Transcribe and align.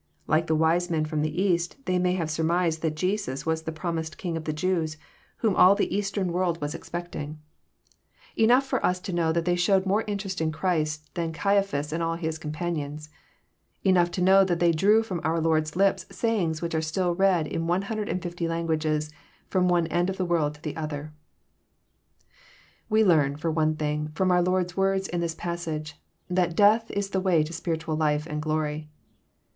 Like 0.25 0.47
the 0.47 0.55
wise 0.55 0.89
men 0.89 1.05
from 1.05 1.21
the 1.21 1.39
East, 1.39 1.75
they 1.85 1.99
may 1.99 2.13
have 2.13 2.31
surmised 2.31 2.81
that 2.81 2.95
Jesus 2.95 3.45
was 3.45 3.61
the 3.61 3.71
prom 3.71 3.97
ised 3.97 4.17
King 4.17 4.35
of 4.35 4.45
the 4.45 4.51
Jews, 4.51 4.97
whom 5.45 5.55
all 5.55 5.75
the 5.75 5.95
eastern 5.95 6.31
world 6.31 6.59
was 6.59 6.71
332 6.71 6.79
EXFOSITOBT 7.37 7.37
THOUGHTS. 7.37 7.93
expecting. 8.35 8.43
Enough 8.43 8.65
for 8.65 8.81
ns 8.83 8.99
to 8.99 9.13
know 9.13 9.31
that 9.31 9.45
they 9.45 9.55
showed 9.55 9.85
more 9.85 10.03
interest 10.07 10.41
in 10.41 10.51
Christ 10.51 11.13
than 11.13 11.31
Caiaphas 11.31 11.93
and 11.93 12.01
all 12.01 12.15
his 12.15 12.39
com 12.39 12.51
panions. 12.51 13.09
Enough 13.83 14.09
to 14.09 14.23
know 14.23 14.43
that 14.43 14.59
they 14.59 14.71
drew 14.71 15.03
from 15.03 15.21
our 15.23 15.39
Lord's 15.39 15.75
lips 15.75 16.07
sayings 16.09 16.63
which 16.63 16.73
are 16.73 16.81
still 16.81 17.13
read 17.13 17.45
in 17.45 17.67
one 17.67 17.83
hundred 17.83 18.09
and 18.09 18.23
fifty 18.23 18.47
languages, 18.47 19.11
from 19.51 19.67
one 19.67 19.85
end 19.85 20.09
of 20.09 20.17
the 20.17 20.25
world 20.25 20.55
to 20.55 20.61
the 20.63 20.75
other. 20.77 21.13
We 22.89 23.03
learn, 23.03 23.35
for 23.35 23.51
one 23.51 23.75
thing, 23.75 24.09
from 24.15 24.31
our 24.31 24.41
Lord's 24.41 24.75
words 24.75 25.07
in 25.07 25.19
this 25.21 25.35
passage, 25.35 26.01
that 26.27 26.57
decUh 26.57 26.89
is 26.89 27.11
the 27.11 27.21
way 27.21 27.43
to 27.43 27.53
apiritucU 27.53 27.95
life 27.99 28.25
and 28.25 28.41
glory. 28.41 28.89